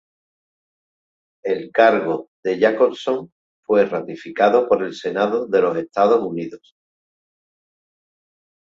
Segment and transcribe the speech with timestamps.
[1.43, 3.31] El cargo de Jacobson
[3.63, 6.75] fue ratificado por el Senado de los Estados Unidos.